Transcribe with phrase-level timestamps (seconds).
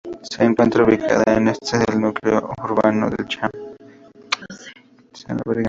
[0.23, 3.51] Se encuentra ubicada en el este del núcleo urbano de Cham.